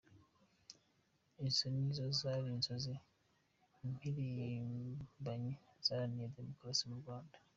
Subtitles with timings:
[1.47, 2.93] Izo nizo zari inzozi
[3.85, 5.53] impirimbanyi
[5.85, 7.35] zaharaniye Demukarasi mu Rwanda.